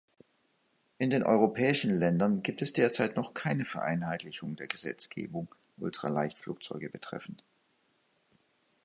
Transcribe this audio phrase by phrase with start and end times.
[0.97, 7.43] In den europäischen Ländern gibt es derzeit noch keine Vereinheitlichung der Gesetzgebung, Ultraleichtflugzeuge betreffend.